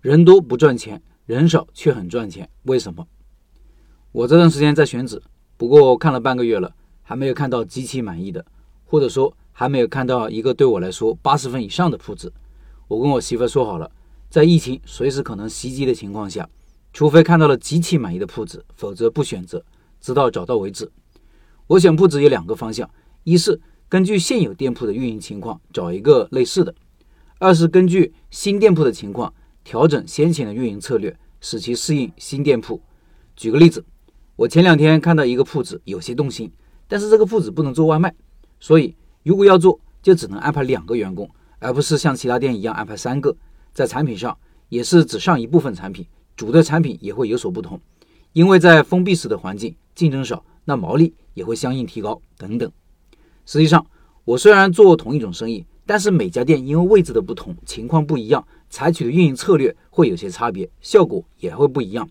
[0.00, 3.06] 人多不赚钱，人少却很赚钱，为什么？
[4.12, 5.22] 我这段时间在选址，
[5.58, 8.42] 不过看了半个月了，还没有看到极其满意的，
[8.86, 12.32] 或者说还没有看到一个对我来说八十分以上的铺子。
[12.88, 13.90] 我跟我媳妇说好了，
[14.30, 16.48] 在疫情随时可能袭击的情况下，
[16.94, 19.62] 除非看到了极其满意的铺子，否则不选择，
[20.00, 20.90] 直到找到为止。
[21.66, 22.88] 我选铺子有两个方向：
[23.24, 26.72] 一是根据现有店铺的运营情况找一个类似的；
[27.38, 29.32] 二是根据新店铺的情况
[29.70, 32.82] 调整先前的运营策略，使其适应新店铺。
[33.36, 33.84] 举个例子。
[34.34, 36.50] 我前两天看到一个铺子，有些动心，
[36.88, 38.12] 但是这个铺子不能做外卖，
[38.58, 41.30] 所以如果要做，就只能安排两个员工，
[41.60, 43.36] 而不是像其他店一样安排三个。
[43.72, 44.36] 在产品上
[44.70, 47.80] 也是只上一部分产品，主的产品也会有所不同，
[48.32, 52.68] 因为在封闭式的环境，竞争少，那毛利也会相应提高等等。
[53.46, 53.86] 实际上，
[54.24, 62.08] 我虽然做同一种生意，但是每家店因为位置的不同，情况不一样，采取的运营策略会有些差别，效果也会不一样，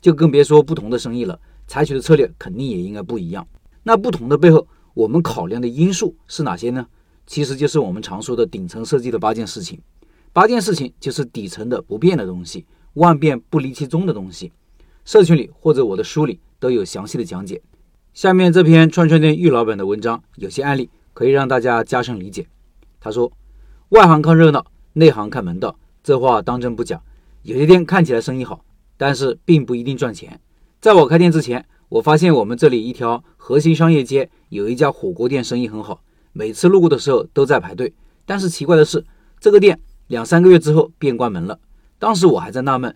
[0.00, 1.40] 就更别说不同的生意了。
[1.66, 3.46] 采取的策略肯定也应该不一样。
[3.84, 6.84] 那不同的背后，我们考量的因素是哪些呢？
[7.26, 9.80] 其实就是我们常说的顶层设计的八件事情。
[10.32, 14.52] 八件事情就是底层的不变的东西，万变不离其宗的东西。
[15.04, 17.62] 社群里或者我的书里都有详细的讲解。
[18.12, 22.48] 下面这篇串串店玉老板的文章，有些案例可以让大家加深理解。
[23.00, 23.32] 他说
[23.90, 27.00] ：“外行看热闹，内行看门道。”这话当真不假。
[27.42, 28.64] 有些店看起来生意好，
[28.96, 30.40] 但是并不一定赚钱。
[30.80, 37.92] 在我开店之前，我发现我们这里一条核心商业街有一家火锅店，生意很好，每次路过的时候都在排队。
[38.26, 39.04] 但是奇怪的是，
[39.40, 41.58] 这个店两三个月之后便关门了。
[41.98, 42.94] 当时我还在纳闷，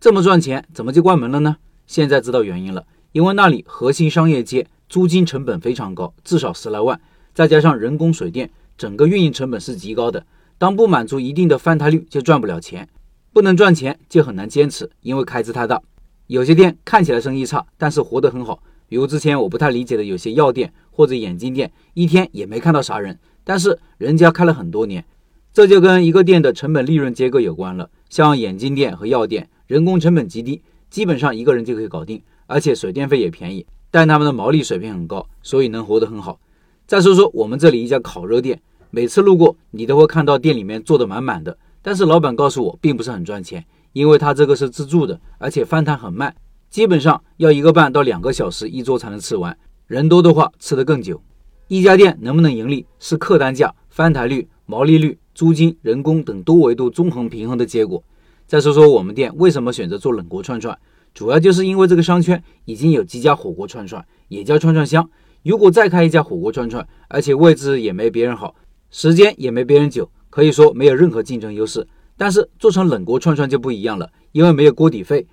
[0.00, 1.56] 这么赚钱怎么就关门了呢？
[1.86, 7.00] 现在知道原因了，因为那里核心商业街租金成本非常高，至少十来万，
[7.34, 10.24] 再加上人工水电，整个运营成本是极高的。
[10.58, 12.88] 当不满足一定的翻台率，就赚不了钱，
[13.32, 15.82] 不能赚钱就很难坚持，因为开支太大。
[16.28, 18.62] 有些店看起来生意差，但是活得很好。
[18.88, 25.04] 比如之前我不太理解的有些药店或者眼镜店，一天也没看到啥人，但是人家开了很多年。
[25.52, 27.90] 这就跟一个店的成本利润结构有关了。
[28.08, 36.38] 像眼镜店和药店，人工成本极低，基本上一个人就可以搞定，而且水电费也便宜，但他们的毛利水平很高，所以能活得很好。
[36.86, 38.60] 再说说我们这里一家烤肉店，
[38.96, 43.62] 每次路过你都会看到店里面坐得满满的，但是老板告诉我并不是很赚钱。
[43.92, 46.34] 因为他这个是自助的，而且翻摊很慢，
[46.70, 49.54] 基本上要一个半到两个小时一桌才能吃完。
[49.86, 51.22] 人多的话，吃得更久。
[51.68, 58.02] 一家店能不能盈利，是客单价、翻台率、毛利率、租金、人工等多维度综合平衡的结果。
[58.46, 60.74] 再说说我们店为什么选择做冷锅串串，
[61.12, 65.06] 主要就是因为这个商圈已经有几家火锅串串，也叫串串香。
[65.42, 68.56] 如果再开一家火锅串串，而且位置也没别人好，
[68.90, 71.86] 时间也没别人久，可以说没有任何竞争优势。
[72.16, 75.26] 但是做成冷锅串串就不一样了，因为没有锅底费。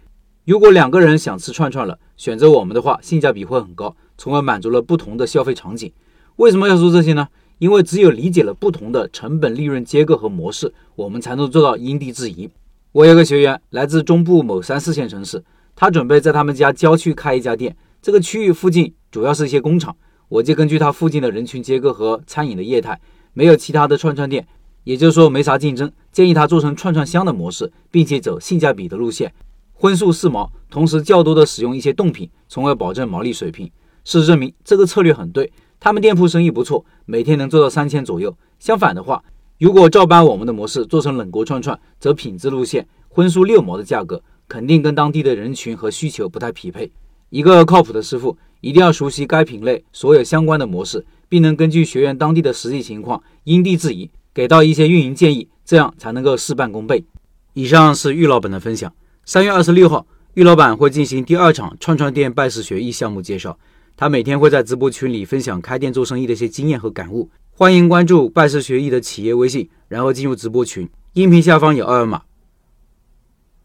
[0.45, 5.89] 如果两个人想吃串串了，选择我们的话，性价比会很高，从而满足了不同的消费场景。
[6.35, 7.27] 为什么要说这些呢？
[7.59, 12.49] 因为只有理解了不同的成本利润结构和模式，我们才能做到因地制宜。
[12.91, 15.41] 我有个学员来自中部某三四线城市，
[15.73, 19.95] 他准备在他们家郊区开一家店，这个区域附近主要是一些工厂，
[20.27, 22.99] 我就根据他附近的人群结构和餐饮的业态，
[23.33, 24.47] 没有其他的串串店。
[24.83, 29.33] 也就是说没啥竞争，建议他做成串串香的模式，并且走性价比的路线，
[29.71, 33.65] 荤素四毛，同时较多的使用一些冻品，从而保证毛利水平。
[34.03, 35.49] 事实证明这个策略很对，
[35.79, 38.35] 他们店铺生意不错，每天能做到三千左右。
[38.59, 39.23] 相反的话，
[39.57, 46.91] 如果照搬我们的模式做成冷锅串串，则品质路线，荤素六毛的价格，肯定跟当地的人群和需求不太匹配。
[47.29, 54.09] 一个靠谱的师傅一定要熟悉该品类所有相关的模式，并能根据学员当地的实际情况因地制宜。
[54.33, 57.03] 给到一些运营建议，这样才能够事半功倍。
[57.53, 58.91] 以上是玉老板的分享。
[59.25, 63.59] 三月二十六号，玉老板会进行第二场串串店拜师学艺项目介绍。
[63.97, 67.29] 他每天会在直播群里分享开店做生意的一些经验和感悟。
[67.51, 70.89] 欢迎关注拜师学艺的企业微信，然后进入直播群。
[71.13, 72.21] 音频下方有二维码。